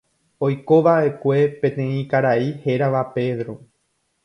[0.45, 3.59] Oikova'ekue peteĩ karai hérava Pedro.